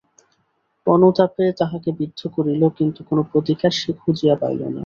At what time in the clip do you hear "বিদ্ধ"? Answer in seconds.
1.99-2.19